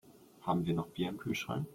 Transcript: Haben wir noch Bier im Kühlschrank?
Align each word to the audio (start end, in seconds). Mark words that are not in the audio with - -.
Haben 0.41 0.65
wir 0.65 0.73
noch 0.73 0.87
Bier 0.87 1.09
im 1.09 1.17
Kühlschrank? 1.19 1.67